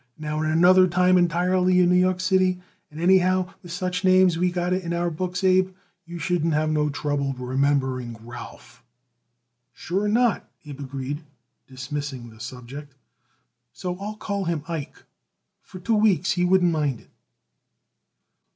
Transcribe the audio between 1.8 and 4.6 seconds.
New York City; and anyhow, with such names what we